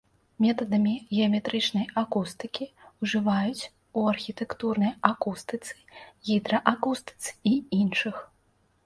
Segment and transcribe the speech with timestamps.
[0.43, 2.65] Метадамі геаметрычнай акустыкі
[3.05, 3.63] ўжываюць
[4.01, 5.71] у архітэктурнай акустыцы,
[6.31, 8.15] гідраакустыцы і іншых.